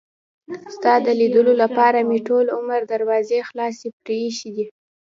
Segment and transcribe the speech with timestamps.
[0.75, 4.65] ستا د لیدلو لپاره مې ټول عمر دروازې خلاصې پرې ایښي دي.